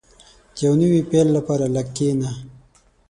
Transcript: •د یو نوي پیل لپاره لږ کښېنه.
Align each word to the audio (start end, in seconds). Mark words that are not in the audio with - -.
•د 0.55 0.57
یو 0.65 0.73
نوي 0.81 1.01
پیل 1.09 1.27
لپاره 1.37 1.65
لږ 1.75 1.87
کښېنه. 1.95 2.29